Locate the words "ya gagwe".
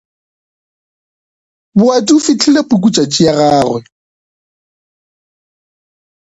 3.27-3.79